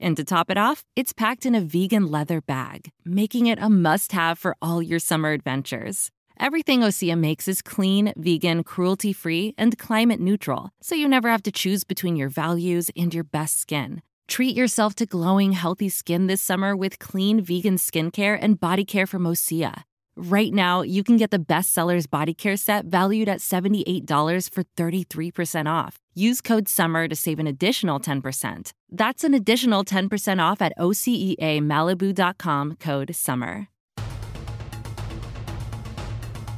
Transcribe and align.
And 0.00 0.16
to 0.16 0.24
top 0.24 0.50
it 0.50 0.58
off, 0.58 0.84
it's 0.94 1.12
packed 1.12 1.46
in 1.46 1.54
a 1.54 1.60
vegan 1.60 2.06
leather 2.10 2.40
bag, 2.40 2.90
making 3.04 3.46
it 3.46 3.58
a 3.60 3.68
must 3.68 4.12
have 4.12 4.38
for 4.38 4.56
all 4.60 4.82
your 4.82 4.98
summer 4.98 5.32
adventures. 5.32 6.10
Everything 6.38 6.80
Osea 6.80 7.18
makes 7.18 7.48
is 7.48 7.62
clean, 7.62 8.12
vegan, 8.16 8.62
cruelty 8.62 9.12
free, 9.12 9.54
and 9.56 9.78
climate 9.78 10.20
neutral, 10.20 10.70
so 10.82 10.94
you 10.94 11.08
never 11.08 11.30
have 11.30 11.42
to 11.44 11.52
choose 11.52 11.82
between 11.82 12.16
your 12.16 12.28
values 12.28 12.90
and 12.94 13.14
your 13.14 13.24
best 13.24 13.58
skin. 13.58 14.02
Treat 14.28 14.54
yourself 14.54 14.94
to 14.96 15.06
glowing, 15.06 15.52
healthy 15.52 15.88
skin 15.88 16.26
this 16.26 16.42
summer 16.42 16.76
with 16.76 16.98
clean 16.98 17.40
vegan 17.40 17.76
skincare 17.76 18.38
and 18.40 18.60
body 18.60 18.84
care 18.84 19.06
from 19.06 19.24
Osea. 19.24 19.84
Right 20.18 20.50
now, 20.50 20.80
you 20.80 21.04
can 21.04 21.18
get 21.18 21.30
the 21.30 21.38
bestsellers 21.38 22.08
body 22.08 22.32
care 22.32 22.56
set 22.56 22.86
valued 22.86 23.28
at 23.28 23.40
$78 23.40 24.50
for 24.50 24.62
33% 24.64 25.70
off. 25.70 25.98
Use 26.14 26.40
code 26.40 26.68
SUMMER 26.68 27.06
to 27.08 27.14
save 27.14 27.38
an 27.38 27.46
additional 27.46 28.00
10%. 28.00 28.72
That's 28.90 29.24
an 29.24 29.34
additional 29.34 29.84
10% 29.84 30.40
off 30.42 30.62
at 30.62 30.72
OSEAMalibu.com 30.78 32.76
code 32.76 33.14
SUMMER. 33.14 33.68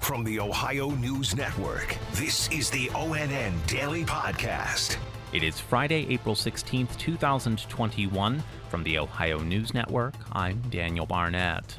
From 0.03 0.23
the 0.23 0.39
Ohio 0.39 0.91
News 0.91 1.35
Network, 1.35 1.97
this 2.13 2.49
is 2.51 2.71
the 2.71 2.87
ONN 2.91 3.67
Daily 3.67 4.05
Podcast. 4.05 4.99
It 5.33 5.43
is 5.43 5.59
Friday, 5.59 6.07
April 6.09 6.37
16th, 6.37 6.97
2021. 6.97 8.43
From 8.71 8.85
the 8.85 8.99
Ohio 8.99 9.41
News 9.41 9.75
Network, 9.75 10.15
I'm 10.31 10.63
Daniel 10.71 11.07
Barnett. 11.07 11.79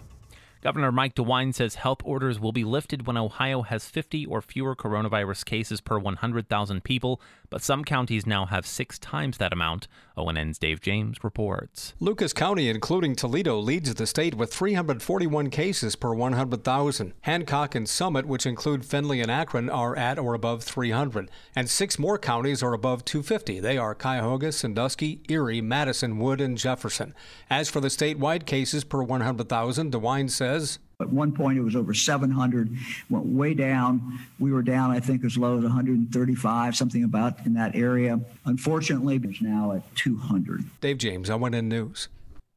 Governor 0.61 0.91
Mike 0.91 1.15
DeWine 1.15 1.53
says 1.53 1.75
health 1.75 2.01
orders 2.03 2.37
will 2.37 2.51
be 2.51 2.65
lifted 2.65 3.07
when 3.07 3.15
Ohio 3.15 3.61
has 3.61 3.85
50 3.85 4.25
or 4.25 4.41
fewer 4.41 4.75
coronavirus 4.75 5.45
cases 5.45 5.79
per 5.79 5.97
100,000 5.97 6.83
people, 6.83 7.21
but 7.49 7.63
some 7.63 7.83
counties 7.83 8.25
now 8.25 8.45
have 8.45 8.65
six 8.65 8.99
times 8.99 9.37
that 9.37 9.53
amount. 9.53 9.87
ONN's 10.15 10.59
Dave 10.59 10.81
James 10.81 11.23
reports. 11.23 11.93
Lucas 11.99 12.33
County, 12.33 12.67
including 12.67 13.15
Toledo, 13.15 13.57
leads 13.57 13.93
the 13.93 14.05
state 14.05 14.35
with 14.35 14.53
341 14.53 15.49
cases 15.49 15.95
per 15.95 16.13
100,000. 16.13 17.13
Hancock 17.21 17.73
and 17.73 17.87
Summit, 17.87 18.25
which 18.25 18.45
include 18.45 18.85
Findlay 18.85 19.21
and 19.21 19.31
Akron, 19.31 19.69
are 19.69 19.95
at 19.95 20.19
or 20.19 20.33
above 20.33 20.63
300. 20.63 21.31
And 21.55 21.69
six 21.69 21.97
more 21.97 22.17
counties 22.17 22.61
are 22.61 22.73
above 22.73 23.05
250. 23.05 23.61
They 23.61 23.77
are 23.77 23.95
Cuyahoga, 23.95 24.51
Sandusky, 24.51 25.21
Erie, 25.29 25.61
Madison, 25.61 26.19
Wood, 26.19 26.41
and 26.41 26.57
Jefferson. 26.57 27.15
As 27.49 27.69
for 27.69 27.79
the 27.79 27.87
statewide 27.87 28.45
cases 28.45 28.83
per 28.83 29.01
100,000, 29.01 29.93
DeWine 29.93 30.29
says 30.29 30.49
says. 30.49 30.79
At 31.01 31.07
one 31.07 31.31
point, 31.31 31.57
it 31.57 31.61
was 31.61 31.77
over 31.77 31.93
700, 31.93 32.69
went 33.09 33.25
way 33.25 33.53
down. 33.53 34.19
We 34.37 34.51
were 34.51 34.61
down, 34.61 34.91
I 34.91 34.99
think, 34.99 35.23
as 35.23 35.37
low 35.37 35.57
as 35.57 35.63
135, 35.63 36.75
something 36.75 37.05
about 37.05 37.45
in 37.45 37.53
that 37.53 37.73
area. 37.73 38.19
Unfortunately, 38.43 39.15
it's 39.23 39.41
now 39.41 39.71
at 39.71 39.95
200. 39.95 40.65
Dave 40.81 40.97
James, 40.97 41.29
ONN 41.29 41.69
News. 41.69 42.09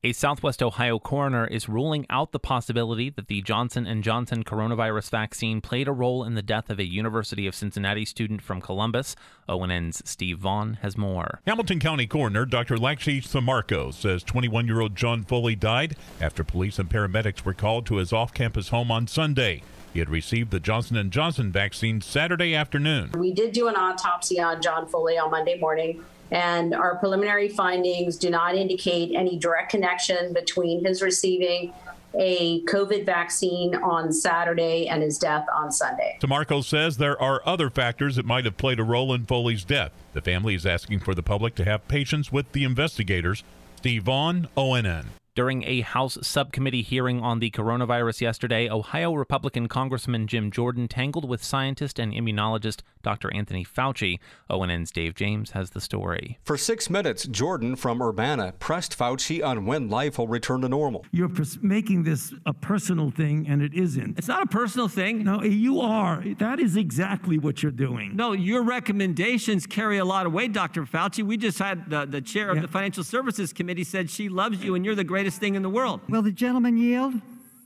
A 0.04 0.12
Southwest 0.12 0.64
Ohio 0.64 0.98
coroner 0.98 1.46
is 1.46 1.68
ruling 1.68 2.06
out 2.10 2.32
the 2.32 2.40
possibility 2.40 3.08
that 3.10 3.28
the 3.28 3.40
Johnson 3.40 3.86
& 4.00 4.02
Johnson 4.02 4.42
coronavirus 4.42 5.10
vaccine 5.10 5.60
played 5.60 5.86
a 5.86 5.92
role 5.92 6.24
in 6.24 6.34
the 6.34 6.42
death 6.42 6.70
of 6.70 6.80
a 6.80 6.84
University 6.84 7.46
of 7.46 7.54
Cincinnati 7.54 8.04
student 8.04 8.42
from 8.42 8.60
Columbus. 8.60 9.14
ONN's 9.48 10.02
Steve 10.04 10.38
Vaughn 10.38 10.78
has 10.82 10.96
more. 10.96 11.40
Hamilton 11.46 11.78
County 11.78 12.08
coroner 12.08 12.44
Dr. 12.44 12.78
Lakshmi 12.78 13.20
Sammarco 13.20 13.94
says 13.94 14.24
21-year-old 14.24 14.96
John 14.96 15.22
Foley 15.22 15.54
died 15.54 15.94
after 16.20 16.42
police 16.42 16.80
and 16.80 16.90
paramedics 16.90 17.44
were 17.44 17.54
called 17.54 17.86
to 17.86 17.98
his 17.98 18.12
off-campus 18.12 18.70
home 18.70 18.90
on 18.90 19.06
Sunday. 19.06 19.62
He 19.92 19.98
had 19.98 20.08
received 20.08 20.50
the 20.50 20.60
Johnson 20.60 21.10
& 21.10 21.12
Johnson 21.12 21.52
vaccine 21.52 22.00
Saturday 22.00 22.54
afternoon. 22.54 23.12
We 23.16 23.32
did 23.32 23.52
do 23.52 23.68
an 23.68 23.76
autopsy 23.76 24.40
on 24.40 24.62
John 24.62 24.86
Foley 24.86 25.18
on 25.18 25.30
Monday 25.30 25.58
morning 25.58 26.02
and 26.32 26.74
our 26.74 26.96
preliminary 26.96 27.48
findings 27.50 28.16
do 28.16 28.30
not 28.30 28.54
indicate 28.54 29.14
any 29.14 29.36
direct 29.36 29.70
connection 29.70 30.32
between 30.32 30.82
his 30.84 31.02
receiving 31.02 31.74
a 32.14 32.62
COVID 32.64 33.06
vaccine 33.06 33.74
on 33.74 34.12
Saturday 34.12 34.88
and 34.88 35.02
his 35.02 35.18
death 35.18 35.46
on 35.54 35.70
Sunday. 35.70 36.18
Sammarco 36.20 36.64
says 36.64 36.96
there 36.96 37.20
are 37.20 37.42
other 37.46 37.70
factors 37.70 38.16
that 38.16 38.26
might 38.26 38.44
have 38.44 38.56
played 38.56 38.80
a 38.80 38.84
role 38.84 39.12
in 39.14 39.24
Foley's 39.24 39.64
death. 39.64 39.92
The 40.12 40.20
family 40.20 40.54
is 40.54 40.66
asking 40.66 41.00
for 41.00 41.14
the 41.14 41.22
public 41.22 41.54
to 41.56 41.64
have 41.64 41.86
patience 41.88 42.32
with 42.32 42.52
the 42.52 42.64
investigators. 42.64 43.44
Steve 43.76 44.04
Vaughn, 44.04 44.48
ONN. 44.56 45.06
During 45.34 45.62
a 45.62 45.80
House 45.80 46.18
subcommittee 46.20 46.82
hearing 46.82 47.20
on 47.20 47.38
the 47.38 47.50
coronavirus 47.50 48.20
yesterday, 48.20 48.68
Ohio 48.68 49.14
Republican 49.14 49.66
Congressman 49.66 50.26
Jim 50.26 50.50
Jordan 50.50 50.88
tangled 50.88 51.26
with 51.26 51.42
scientist 51.42 51.98
and 51.98 52.12
immunologist 52.12 52.82
Dr. 53.02 53.32
Anthony 53.34 53.64
Fauci. 53.64 54.18
ONN's 54.50 54.90
Dave 54.90 55.14
James 55.14 55.52
has 55.52 55.70
the 55.70 55.80
story. 55.80 56.38
For 56.44 56.56
six 56.56 56.90
minutes, 56.90 57.24
Jordan 57.24 57.76
from 57.76 58.02
Urbana 58.02 58.52
pressed 58.58 58.96
Fauci 58.96 59.44
on 59.44 59.66
when 59.66 59.88
life 59.88 60.18
will 60.18 60.28
return 60.28 60.60
to 60.60 60.68
normal. 60.68 61.04
You're 61.12 61.30
making 61.60 62.04
this 62.04 62.34
a 62.46 62.52
personal 62.52 63.10
thing, 63.10 63.46
and 63.48 63.62
it 63.62 63.74
isn't. 63.74 64.18
It's 64.18 64.28
not 64.28 64.42
a 64.42 64.46
personal 64.46 64.88
thing. 64.88 65.24
No, 65.24 65.42
you 65.42 65.80
are. 65.80 66.22
That 66.38 66.60
is 66.60 66.76
exactly 66.76 67.38
what 67.38 67.62
you're 67.62 67.72
doing. 67.72 68.14
No, 68.14 68.32
your 68.32 68.62
recommendations 68.62 69.66
carry 69.66 69.98
a 69.98 70.04
lot 70.04 70.26
of 70.26 70.32
weight, 70.32 70.52
Dr. 70.52 70.84
Fauci. 70.84 71.24
We 71.24 71.36
just 71.36 71.58
had 71.58 71.88
the, 71.88 72.04
the 72.04 72.20
chair 72.20 72.50
of 72.50 72.56
yeah. 72.56 72.62
the 72.62 72.68
Financial 72.68 73.02
Services 73.02 73.52
Committee 73.52 73.84
said 73.84 74.10
she 74.10 74.28
loves 74.28 74.62
you 74.62 74.74
and 74.74 74.84
you're 74.84 74.94
the 74.94 75.04
greatest 75.04 75.22
greatest 75.22 75.40
thing 75.40 75.54
in 75.54 75.62
the 75.62 75.70
world. 75.70 76.00
Will 76.08 76.22
the 76.22 76.32
gentleman 76.32 76.76
yield? 76.76 77.14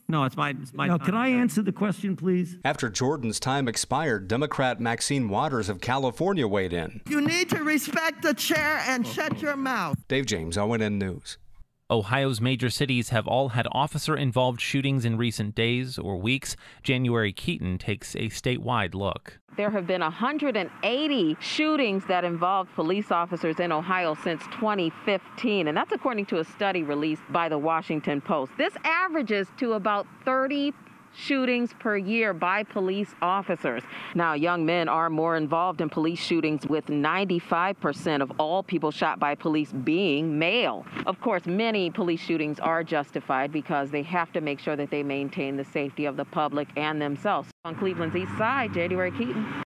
No, 0.09 0.25
it's 0.25 0.37
my. 0.37 0.51
It's 0.51 0.73
my 0.73 0.87
now, 0.87 0.99
can 0.99 1.15
I 1.15 1.29
answer 1.29 1.63
the 1.63 1.73
question, 1.73 2.17
please? 2.17 2.59
After 2.65 2.89
Jordan's 2.89 3.41
time 3.41 3.67
expired, 3.67 4.29
Democrat 4.29 4.81
Maxine 4.81 5.29
Waters 5.29 5.69
of 5.69 5.81
California 5.81 6.47
weighed 6.47 6.73
in. 6.73 7.01
You 7.09 7.21
need 7.21 7.51
to 7.51 7.63
respect 7.65 8.23
the 8.23 8.35
chair 8.35 8.83
and 8.87 9.07
shut 9.07 9.43
your 9.43 9.57
mouth. 9.57 9.97
Dave 10.07 10.27
James, 10.27 10.57
ONN 10.57 10.99
News. 10.99 11.39
Ohio's 11.89 12.41
major 12.41 12.69
cities 12.69 13.11
have 13.11 13.29
all 13.29 13.51
had 13.51 13.69
officer 13.71 14.17
involved 14.17 14.61
shootings 14.61 15.05
in 15.05 15.17
recent 15.17 15.55
days 15.55 15.99
or 15.99 16.17
weeks. 16.17 16.57
January 16.83 17.33
Keaton 17.33 17.79
takes 17.79 18.17
a 18.17 18.29
statewide 18.29 18.93
look. 18.93 19.39
There 19.57 19.71
have 19.71 19.87
been 19.87 20.01
180 20.01 21.37
shootings 21.39 22.05
that 22.09 22.25
involved 22.25 22.75
police 22.75 23.13
officers 23.13 23.61
in 23.61 23.71
Ohio 23.71 24.17
since 24.25 24.43
2015, 24.47 25.69
and 25.69 25.77
that's 25.77 25.93
according 25.93 26.27
to 26.27 26.41
a 26.41 26.45
study 26.45 26.83
released 26.83 27.23
by 27.31 27.49
the 27.49 27.57
Washington 27.57 28.21
Post. 28.21 28.51
This 28.59 28.75
averages 28.83 29.47
to 29.59 29.75
about 29.75 30.09
30 30.25 30.73
shootings 31.17 31.73
per 31.79 31.97
year 31.97 32.33
by 32.33 32.63
police 32.63 33.15
officers. 33.23 33.83
Now, 34.15 34.35
young 34.35 34.67
men 34.67 34.89
are 34.89 35.11
more 35.11 35.37
involved 35.37 35.81
in 35.81 35.89
police 35.89 36.19
shootings, 36.19 36.67
with 36.67 36.87
95% 36.87 38.23
of 38.23 38.33
all 38.39 38.63
people 38.63 38.91
shot 38.91 39.19
by 39.19 39.35
police 39.35 39.73
being 39.73 40.39
male. 40.39 40.85
Of 41.07 41.21
course, 41.21 41.47
many 41.47 41.91
police 41.91 42.21
shootings 42.21 42.61
are 42.61 42.85
justified 42.85 43.53
because 43.53 43.91
they 43.91 44.03
have 44.03 44.33
to 44.33 44.41
make 44.41 44.61
sure 44.61 44.77
that 44.77 44.91
they 44.91 45.03
maintain 45.03 45.57
the 45.57 45.65
safety 45.65 46.05
of 46.05 46.17
the 46.17 46.25
public 46.25 46.69
and 46.77 47.01
themselves. 47.01 47.51
On 47.65 47.75
Cleveland's 47.75 48.15
East 48.15 48.37
Side, 48.39 48.75
January 48.75 49.11
Keaton. 49.11 49.66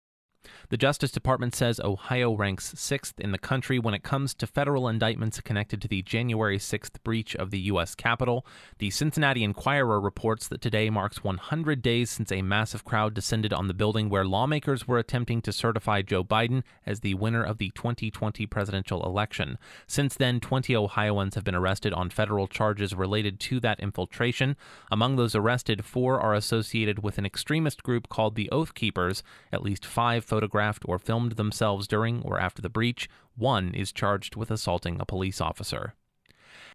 The 0.70 0.76
Justice 0.76 1.10
Department 1.10 1.54
says 1.54 1.80
Ohio 1.80 2.34
ranks 2.34 2.74
sixth 2.78 3.18
in 3.18 3.32
the 3.32 3.38
country 3.38 3.78
when 3.78 3.94
it 3.94 4.02
comes 4.02 4.34
to 4.34 4.46
federal 4.46 4.86
indictments 4.86 5.40
connected 5.40 5.80
to 5.80 5.88
the 5.88 6.02
January 6.02 6.58
6th 6.58 7.02
breach 7.02 7.34
of 7.34 7.50
the 7.50 7.58
U.S. 7.60 7.94
Capitol. 7.94 8.44
The 8.76 8.90
Cincinnati 8.90 9.44
Enquirer 9.44 9.98
reports 9.98 10.46
that 10.48 10.60
today 10.60 10.90
marks 10.90 11.24
100 11.24 11.80
days 11.80 12.10
since 12.10 12.30
a 12.30 12.42
massive 12.42 12.84
crowd 12.84 13.14
descended 13.14 13.50
on 13.50 13.66
the 13.66 13.72
building 13.72 14.10
where 14.10 14.26
lawmakers 14.26 14.86
were 14.86 14.98
attempting 14.98 15.40
to 15.40 15.54
certify 15.54 16.02
Joe 16.02 16.22
Biden 16.22 16.62
as 16.84 17.00
the 17.00 17.14
winner 17.14 17.42
of 17.42 17.56
the 17.56 17.70
2020 17.70 18.44
presidential 18.44 19.02
election. 19.06 19.56
Since 19.86 20.16
then, 20.16 20.38
20 20.38 20.76
Ohioans 20.76 21.34
have 21.34 21.44
been 21.44 21.54
arrested 21.54 21.94
on 21.94 22.10
federal 22.10 22.46
charges 22.46 22.94
related 22.94 23.40
to 23.40 23.58
that 23.60 23.80
infiltration. 23.80 24.54
Among 24.90 25.16
those 25.16 25.34
arrested, 25.34 25.86
four 25.86 26.20
are 26.20 26.34
associated 26.34 27.02
with 27.02 27.16
an 27.16 27.24
extremist 27.24 27.82
group 27.82 28.10
called 28.10 28.34
the 28.34 28.50
Oath 28.50 28.74
Keepers. 28.74 29.22
At 29.50 29.62
least 29.62 29.86
five 29.86 30.26
photographs 30.26 30.57
photographed 30.58 30.82
or 30.86 30.98
filmed 30.98 31.32
themselves 31.32 31.86
during 31.86 32.20
or 32.22 32.40
after 32.40 32.60
the 32.60 32.68
breach. 32.68 33.08
One 33.36 33.74
is 33.74 33.92
charged 33.92 34.34
with 34.34 34.50
assaulting 34.50 35.00
a 35.00 35.06
police 35.06 35.40
officer. 35.40 35.94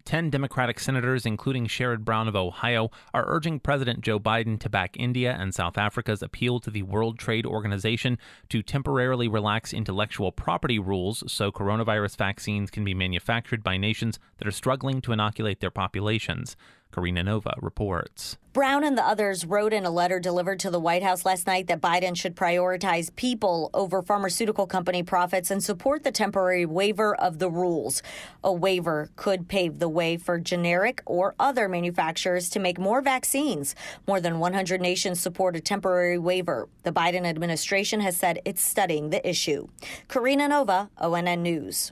Ten 0.06 0.30
Democratic 0.30 0.80
senators, 0.80 1.26
including 1.26 1.68
Sherrod 1.68 2.06
Brown 2.06 2.28
of 2.28 2.36
Ohio, 2.36 2.90
are 3.14 3.26
urging 3.28 3.60
President 3.60 4.02
Joe 4.02 4.20
Biden 4.20 4.58
to 4.60 4.70
back 4.70 4.96
India 4.98 5.36
and 5.38 5.54
South 5.54 5.78
Africa's 5.78 6.22
appeal 6.22 6.60
to 6.62 6.72
the 6.72 6.84
World 6.84 7.18
Trade 7.20 7.46
Organization 7.46 8.18
to 8.50 8.62
temporarily 8.62 9.28
relax 9.28 9.74
intellectual 9.74 10.32
property 10.32 10.80
rules 10.80 11.24
so 11.28 11.52
coronavirus 11.52 12.18
vaccines 12.18 12.70
can 12.70 12.84
be 12.86 12.94
manufactured 12.94 13.64
by 13.64 13.78
nations 13.78 14.20
that 14.38 14.48
are 14.48 14.52
struggling 14.52 15.02
to 15.02 15.14
inoculate 15.14 15.60
their 15.60 15.72
populations. 15.72 16.56
Karina 16.94 17.24
Nova 17.24 17.56
reports. 17.60 18.38
Brown 18.54 18.84
and 18.84 18.96
the 18.96 19.04
others 19.04 19.46
wrote 19.46 19.74
in 19.74 19.84
a 19.84 19.90
letter 19.90 20.20
delivered 20.20 20.60
to 20.60 20.70
the 20.70 20.80
White 20.80 21.02
House 21.02 21.26
last 21.26 21.48
night 21.48 21.66
that 21.66 21.82
Biden 21.82 22.16
should 22.16 22.36
prioritize 22.36 23.14
people 23.16 23.72
over 23.74 24.04
pharmaceutical 24.04 24.68
company 24.68 25.02
profits 25.02 25.50
and 25.50 25.64
support 25.64 26.04
the 26.04 26.12
temporary 26.12 26.68
waiver 26.68 27.16
of 27.16 27.40
the 27.40 27.50
rules. 27.50 28.04
A 28.44 28.54
waiver 28.54 29.10
could 29.16 29.48
pave 29.48 29.80
the 29.80 29.90
way 29.90 30.18
for 30.18 30.38
generic 30.38 31.02
or 31.08 31.34
other 31.40 31.68
manufacturers 31.68 32.48
to 32.52 32.60
make 32.60 32.78
more 32.78 33.02
vaccines. 33.02 33.74
More 34.08 34.22
than 34.22 34.38
100 34.38 34.80
nations 34.80 35.20
support 35.20 35.56
a 35.56 35.60
temporary 35.60 36.20
waiver. 36.20 36.70
The 36.84 36.94
Biden 36.94 37.26
administration 37.26 38.02
has 38.02 38.16
said 38.16 38.40
it's 38.46 38.62
studying 38.62 39.10
the 39.10 39.28
issue. 39.28 39.68
Karina 40.08 40.48
Nova, 40.48 40.92
ONN 41.02 41.40
News. 41.40 41.92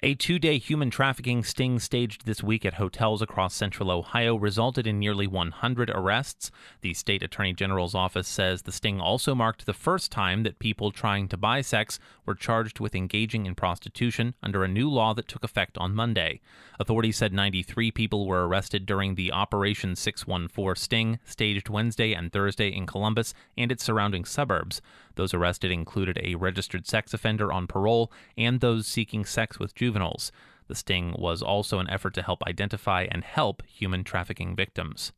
A 0.00 0.14
two 0.14 0.38
day 0.38 0.58
human 0.58 0.90
trafficking 0.90 1.42
sting 1.42 1.80
staged 1.80 2.24
this 2.24 2.40
week 2.40 2.64
at 2.64 2.74
hotels 2.74 3.20
across 3.20 3.52
central 3.52 3.90
Ohio 3.90 4.36
resulted 4.36 4.86
in 4.86 5.00
nearly 5.00 5.26
100 5.26 5.90
arrests. 5.90 6.52
The 6.82 6.94
state 6.94 7.20
attorney 7.20 7.52
general's 7.52 7.96
office 7.96 8.28
says 8.28 8.62
the 8.62 8.70
sting 8.70 9.00
also 9.00 9.34
marked 9.34 9.66
the 9.66 9.72
first 9.72 10.12
time 10.12 10.44
that 10.44 10.60
people 10.60 10.92
trying 10.92 11.26
to 11.30 11.36
buy 11.36 11.62
sex 11.62 11.98
were 12.24 12.36
charged 12.36 12.78
with 12.78 12.94
engaging 12.94 13.44
in 13.44 13.56
prostitution 13.56 14.34
under 14.40 14.62
a 14.62 14.68
new 14.68 14.88
law 14.88 15.14
that 15.14 15.26
took 15.26 15.42
effect 15.42 15.76
on 15.78 15.96
Monday. 15.96 16.40
Authorities 16.78 17.16
said 17.16 17.32
93 17.32 17.90
people 17.90 18.28
were 18.28 18.46
arrested 18.46 18.86
during 18.86 19.16
the 19.16 19.32
Operation 19.32 19.96
614 19.96 20.76
sting 20.80 21.18
staged 21.24 21.68
Wednesday 21.68 22.12
and 22.12 22.32
Thursday 22.32 22.68
in 22.68 22.86
Columbus 22.86 23.34
and 23.56 23.72
its 23.72 23.82
surrounding 23.82 24.24
suburbs. 24.24 24.80
Those 25.16 25.34
arrested 25.34 25.72
included 25.72 26.20
a 26.22 26.36
registered 26.36 26.86
sex 26.86 27.12
offender 27.12 27.52
on 27.52 27.66
parole 27.66 28.12
and 28.36 28.60
those 28.60 28.86
seeking 28.86 29.24
sex 29.24 29.58
with 29.58 29.74
juveniles. 29.88 30.30
The 30.66 30.74
sting 30.74 31.14
was 31.18 31.42
also 31.42 31.78
an 31.78 31.88
effort 31.88 32.12
to 32.14 32.22
help 32.22 32.42
identify 32.46 33.06
and 33.10 33.24
help 33.24 33.62
human 33.66 34.04
trafficking 34.04 34.54
victims. 34.54 35.12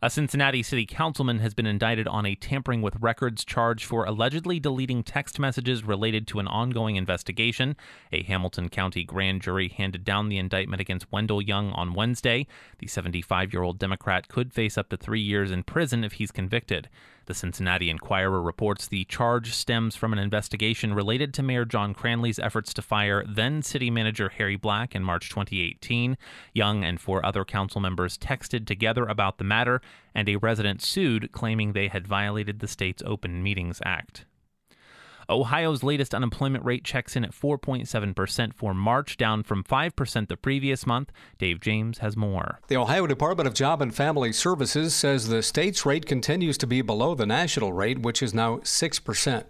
A 0.00 0.10
Cincinnati 0.10 0.62
city 0.62 0.84
councilman 0.84 1.38
has 1.38 1.54
been 1.54 1.66
indicted 1.66 2.06
on 2.06 2.26
a 2.26 2.34
tampering 2.34 2.82
with 2.82 2.96
records 3.00 3.44
charge 3.44 3.84
for 3.84 4.04
allegedly 4.04 4.60
deleting 4.60 5.02
text 5.02 5.38
messages 5.38 5.84
related 5.84 6.26
to 6.28 6.40
an 6.40 6.48
ongoing 6.48 6.96
investigation. 6.96 7.76
A 8.12 8.22
Hamilton 8.22 8.68
County 8.68 9.04
grand 9.04 9.42
jury 9.42 9.68
handed 9.68 10.04
down 10.04 10.28
the 10.28 10.38
indictment 10.38 10.80
against 10.80 11.10
Wendell 11.10 11.40
Young 11.40 11.70
on 11.72 11.94
Wednesday. 11.94 12.46
The 12.78 12.88
75 12.88 13.52
year 13.52 13.62
old 13.62 13.78
Democrat 13.78 14.28
could 14.28 14.52
face 14.52 14.76
up 14.76 14.88
to 14.90 14.96
three 14.96 15.20
years 15.20 15.50
in 15.50 15.62
prison 15.62 16.04
if 16.04 16.14
he's 16.14 16.32
convicted. 16.32 16.88
The 17.32 17.38
Cincinnati 17.38 17.88
Enquirer 17.88 18.42
reports 18.42 18.86
the 18.86 19.06
charge 19.06 19.54
stems 19.54 19.96
from 19.96 20.12
an 20.12 20.18
investigation 20.18 20.92
related 20.92 21.32
to 21.32 21.42
Mayor 21.42 21.64
John 21.64 21.94
Cranley's 21.94 22.38
efforts 22.38 22.74
to 22.74 22.82
fire 22.82 23.24
then 23.26 23.62
city 23.62 23.90
manager 23.90 24.28
Harry 24.28 24.56
Black 24.56 24.94
in 24.94 25.02
March 25.02 25.30
2018. 25.30 26.18
Young 26.52 26.84
and 26.84 27.00
four 27.00 27.24
other 27.24 27.46
council 27.46 27.80
members 27.80 28.18
texted 28.18 28.66
together 28.66 29.06
about 29.06 29.38
the 29.38 29.44
matter, 29.44 29.80
and 30.14 30.28
a 30.28 30.36
resident 30.36 30.82
sued, 30.82 31.32
claiming 31.32 31.72
they 31.72 31.88
had 31.88 32.06
violated 32.06 32.58
the 32.58 32.68
state's 32.68 33.02
Open 33.06 33.42
Meetings 33.42 33.80
Act. 33.82 34.26
Ohio's 35.28 35.82
latest 35.82 36.14
unemployment 36.14 36.64
rate 36.64 36.84
checks 36.84 37.16
in 37.16 37.24
at 37.24 37.32
4.7% 37.32 38.54
for 38.54 38.74
March, 38.74 39.16
down 39.16 39.42
from 39.42 39.64
5% 39.64 40.28
the 40.28 40.36
previous 40.36 40.86
month. 40.86 41.10
Dave 41.38 41.60
James 41.60 41.98
has 41.98 42.16
more. 42.16 42.60
The 42.68 42.76
Ohio 42.76 43.06
Department 43.06 43.46
of 43.46 43.54
Job 43.54 43.82
and 43.82 43.94
Family 43.94 44.32
Services 44.32 44.94
says 44.94 45.28
the 45.28 45.42
state's 45.42 45.86
rate 45.86 46.06
continues 46.06 46.58
to 46.58 46.66
be 46.66 46.82
below 46.82 47.14
the 47.14 47.26
national 47.26 47.72
rate, 47.72 48.00
which 48.00 48.22
is 48.22 48.34
now 48.34 48.58
6%. 48.58 49.44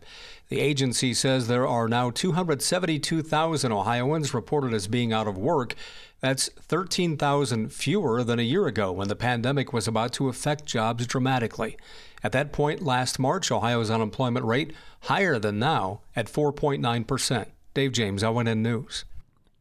The 0.49 0.61
agency 0.61 1.15
says 1.15 1.49
there 1.49 1.67
are 1.67 1.89
now 1.89 2.11
272,000 2.11 3.73
Ohioans 3.73 4.35
reported 4.35 4.75
as 4.75 4.87
being 4.87 5.13
out 5.13 5.27
of 5.27 5.39
work. 5.39 5.75
That's 6.23 6.49
13,000 6.51 7.73
fewer 7.73 8.23
than 8.23 8.39
a 8.39 8.43
year 8.43 8.69
ago 8.69 8.93
when 8.93 9.09
the 9.09 9.17
pandemic 9.17 9.73
was 9.73 9.89
about 9.89 10.13
to 10.15 10.29
affect 10.29 10.67
jobs 10.67 11.05
dramatically. 11.05 11.77
At 12.23 12.31
that 12.31 12.53
point 12.53 12.81
last 12.81 13.19
March, 13.19 13.51
Ohio's 13.51 13.91
unemployment 13.91 14.47
rate 14.47 14.73
higher 15.01 15.41
than 15.41 15.59
now 15.59 16.03
at 16.15 16.33
4.9%. 16.33 17.47
Dave 17.75 17.91
James, 17.91 18.23
ONN 18.23 18.59
News. 18.59 19.05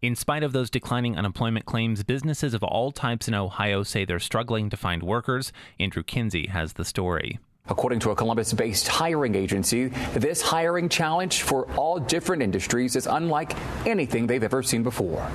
In 0.03 0.15
spite 0.15 0.43
of 0.43 0.53
those 0.53 0.69
declining 0.69 1.17
unemployment 1.17 1.65
claims, 1.65 2.03
businesses 2.03 2.53
of 2.53 2.63
all 2.63 2.91
types 2.91 3.27
in 3.27 3.33
Ohio 3.33 3.81
say 3.81 4.05
they're 4.05 4.19
struggling 4.19 4.69
to 4.69 4.77
find 4.77 5.01
workers. 5.01 5.51
Andrew 5.79 6.03
Kinsey 6.03 6.47
has 6.47 6.73
the 6.73 6.85
story. 6.85 7.39
According 7.67 7.99
to 8.01 8.11
a 8.11 8.15
Columbus 8.15 8.53
based 8.53 8.87
hiring 8.87 9.35
agency, 9.35 9.87
this 10.13 10.41
hiring 10.41 10.89
challenge 10.89 11.43
for 11.43 11.69
all 11.73 11.99
different 11.99 12.41
industries 12.41 12.95
is 12.95 13.07
unlike 13.07 13.55
anything 13.85 14.27
they've 14.27 14.43
ever 14.43 14.63
seen 14.63 14.83
before. 14.83 15.25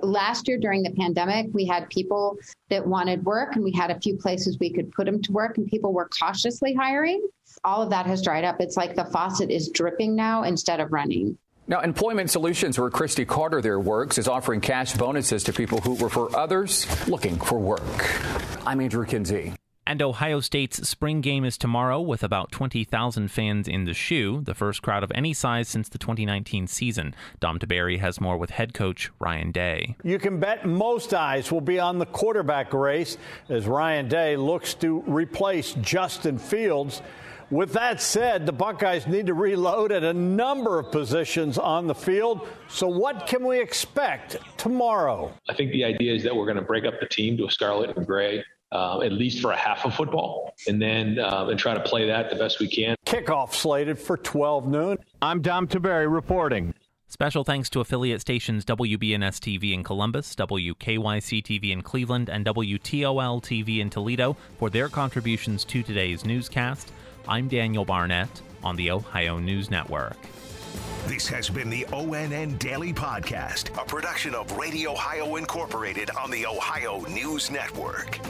Last 0.00 0.48
year 0.48 0.58
during 0.58 0.82
the 0.82 0.90
pandemic, 0.90 1.46
we 1.52 1.64
had 1.64 1.88
people 1.88 2.36
that 2.70 2.86
wanted 2.86 3.24
work 3.24 3.54
and 3.54 3.64
we 3.64 3.72
had 3.72 3.90
a 3.90 4.00
few 4.00 4.16
places 4.16 4.58
we 4.58 4.72
could 4.72 4.90
put 4.92 5.06
them 5.06 5.22
to 5.22 5.32
work, 5.32 5.58
and 5.58 5.66
people 5.66 5.92
were 5.92 6.08
cautiously 6.08 6.74
hiring. 6.74 7.24
All 7.62 7.82
of 7.82 7.90
that 7.90 8.06
has 8.06 8.22
dried 8.22 8.44
up. 8.44 8.56
It's 8.60 8.76
like 8.76 8.96
the 8.96 9.04
faucet 9.04 9.50
is 9.50 9.68
dripping 9.68 10.16
now 10.16 10.42
instead 10.42 10.80
of 10.80 10.92
running. 10.92 11.38
Now, 11.68 11.80
Employment 11.80 12.30
Solutions, 12.30 12.78
where 12.78 12.90
Christy 12.90 13.24
Carter 13.24 13.60
there 13.60 13.78
works, 13.78 14.18
is 14.18 14.26
offering 14.26 14.60
cash 14.60 14.94
bonuses 14.94 15.44
to 15.44 15.52
people 15.52 15.80
who 15.80 15.96
refer 15.96 16.28
others 16.34 16.86
looking 17.06 17.38
for 17.38 17.58
work. 17.58 18.66
I'm 18.66 18.80
Andrew 18.80 19.06
Kinsey. 19.06 19.54
And 19.92 20.00
Ohio 20.00 20.40
State's 20.40 20.88
spring 20.88 21.20
game 21.20 21.44
is 21.44 21.58
tomorrow 21.58 22.00
with 22.00 22.22
about 22.22 22.50
20,000 22.50 23.28
fans 23.28 23.68
in 23.68 23.84
the 23.84 23.92
shoe, 23.92 24.40
the 24.40 24.54
first 24.54 24.80
crowd 24.80 25.04
of 25.04 25.12
any 25.14 25.34
size 25.34 25.68
since 25.68 25.90
the 25.90 25.98
2019 25.98 26.66
season. 26.66 27.14
Dom 27.40 27.58
Tiberi 27.58 27.98
has 27.98 28.18
more 28.18 28.38
with 28.38 28.48
head 28.48 28.72
coach 28.72 29.10
Ryan 29.18 29.52
Day. 29.52 29.94
You 30.02 30.18
can 30.18 30.40
bet 30.40 30.64
most 30.64 31.12
eyes 31.12 31.52
will 31.52 31.60
be 31.60 31.78
on 31.78 31.98
the 31.98 32.06
quarterback 32.06 32.72
race 32.72 33.18
as 33.50 33.66
Ryan 33.66 34.08
Day 34.08 34.34
looks 34.34 34.72
to 34.76 35.00
replace 35.00 35.74
Justin 35.74 36.38
Fields. 36.38 37.02
With 37.50 37.74
that 37.74 38.00
said, 38.00 38.46
the 38.46 38.52
Buckeyes 38.52 39.06
need 39.06 39.26
to 39.26 39.34
reload 39.34 39.92
at 39.92 40.04
a 40.04 40.14
number 40.14 40.78
of 40.78 40.90
positions 40.90 41.58
on 41.58 41.86
the 41.86 41.94
field. 41.94 42.48
So, 42.66 42.88
what 42.88 43.26
can 43.26 43.46
we 43.46 43.60
expect 43.60 44.38
tomorrow? 44.56 45.34
I 45.50 45.52
think 45.54 45.70
the 45.70 45.84
idea 45.84 46.14
is 46.14 46.22
that 46.22 46.34
we're 46.34 46.46
going 46.46 46.56
to 46.56 46.62
break 46.62 46.86
up 46.86 46.94
the 46.98 47.08
team 47.08 47.36
to 47.36 47.44
a 47.44 47.50
scarlet 47.50 47.94
and 47.94 48.06
gray 48.06 48.42
uh, 48.72 49.00
at 49.02 49.12
least 49.12 49.40
for 49.40 49.52
a 49.52 49.56
half 49.56 49.84
of 49.84 49.94
football, 49.94 50.54
and 50.66 50.80
then 50.80 51.18
uh, 51.18 51.46
and 51.48 51.58
try 51.58 51.74
to 51.74 51.80
play 51.80 52.06
that 52.06 52.30
the 52.30 52.36
best 52.36 52.58
we 52.58 52.68
can. 52.68 52.96
Kickoff 53.06 53.52
slated 53.52 53.98
for 53.98 54.16
12 54.16 54.66
noon. 54.66 54.98
I'm 55.20 55.42
Dom 55.42 55.68
Tiberi 55.68 56.12
reporting. 56.12 56.74
Special 57.06 57.44
thanks 57.44 57.68
to 57.68 57.80
affiliate 57.80 58.22
stations 58.22 58.64
WBNS 58.64 59.38
TV 59.38 59.74
in 59.74 59.84
Columbus, 59.84 60.34
WKYC 60.34 61.42
TV 61.42 61.70
in 61.70 61.82
Cleveland, 61.82 62.30
and 62.30 62.46
WTOL 62.46 63.42
TV 63.42 63.80
in 63.80 63.90
Toledo 63.90 64.34
for 64.58 64.70
their 64.70 64.88
contributions 64.88 65.62
to 65.66 65.82
today's 65.82 66.24
newscast. 66.24 66.90
I'm 67.28 67.48
Daniel 67.48 67.84
Barnett 67.84 68.40
on 68.64 68.76
the 68.76 68.90
Ohio 68.90 69.38
News 69.38 69.70
Network. 69.70 70.16
This 71.06 71.28
has 71.28 71.50
been 71.50 71.68
the 71.68 71.84
ONN 71.92 72.58
Daily 72.58 72.94
Podcast, 72.94 73.76
a 73.78 73.84
production 73.84 74.34
of 74.34 74.50
Radio 74.56 74.92
Ohio 74.92 75.36
Incorporated 75.36 76.10
on 76.18 76.30
the 76.30 76.46
Ohio 76.46 77.00
News 77.00 77.50
Network. 77.50 78.20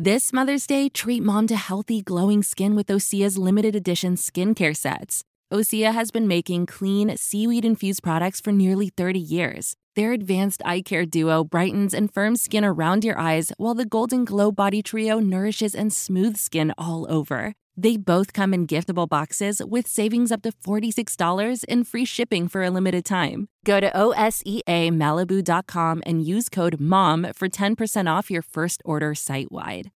This 0.00 0.32
Mother's 0.32 0.64
Day, 0.64 0.88
treat 0.88 1.24
mom 1.24 1.48
to 1.48 1.56
healthy, 1.56 2.02
glowing 2.02 2.44
skin 2.44 2.76
with 2.76 2.86
Osea's 2.86 3.36
limited 3.36 3.74
edition 3.74 4.14
skincare 4.14 4.76
sets. 4.76 5.24
Osea 5.52 5.92
has 5.92 6.12
been 6.12 6.28
making 6.28 6.66
clean, 6.66 7.16
seaweed 7.16 7.64
infused 7.64 8.00
products 8.00 8.40
for 8.40 8.52
nearly 8.52 8.90
30 8.90 9.18
years. 9.18 9.74
Their 9.96 10.12
advanced 10.12 10.62
eye 10.64 10.82
care 10.82 11.04
duo 11.06 11.42
brightens 11.44 11.94
and 11.94 12.12
firms 12.12 12.40
skin 12.40 12.64
around 12.64 13.04
your 13.04 13.18
eyes, 13.18 13.52
while 13.56 13.74
the 13.74 13.84
Golden 13.84 14.24
Glow 14.24 14.52
Body 14.52 14.80
Trio 14.82 15.18
nourishes 15.18 15.74
and 15.74 15.92
smooths 15.92 16.40
skin 16.40 16.72
all 16.78 17.10
over. 17.10 17.54
They 17.76 17.96
both 17.96 18.32
come 18.32 18.52
in 18.52 18.66
giftable 18.66 19.08
boxes 19.08 19.62
with 19.64 19.86
savings 19.86 20.32
up 20.32 20.42
to 20.42 20.50
$46 20.50 21.64
and 21.68 21.86
free 21.86 22.04
shipping 22.04 22.48
for 22.48 22.64
a 22.64 22.70
limited 22.70 23.04
time. 23.04 23.46
Go 23.64 23.78
to 23.78 23.88
OSEAMalibu.com 23.92 26.02
and 26.04 26.26
use 26.26 26.48
code 26.48 26.80
MOM 26.80 27.28
for 27.34 27.48
10% 27.48 28.10
off 28.10 28.32
your 28.32 28.42
first 28.42 28.82
order 28.84 29.14
site 29.14 29.52
wide. 29.52 29.86